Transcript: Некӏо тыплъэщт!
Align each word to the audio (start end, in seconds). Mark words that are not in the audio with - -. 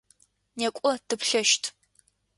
Некӏо 0.57 0.91
тыплъэщт! 1.07 1.63